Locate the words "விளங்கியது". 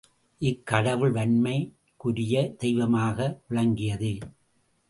3.47-4.17